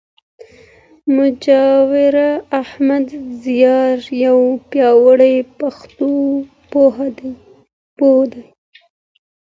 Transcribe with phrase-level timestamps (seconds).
[1.15, 2.15] مجاور
[2.61, 3.07] احمد
[3.43, 4.39] زیار یو
[4.69, 6.09] پیاوړی پښتو
[6.71, 6.97] پوه
[8.31, 8.43] دئ.